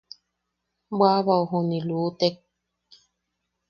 Baʼabwao 0.99 1.43
jumilutek. 1.49 2.35